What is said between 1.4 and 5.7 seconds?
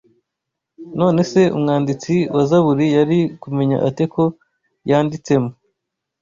umwanditsi wa zaburi yari kumenya ate ko yanditsemo?